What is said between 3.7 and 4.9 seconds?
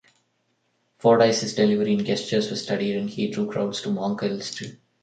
to Monkwell Street.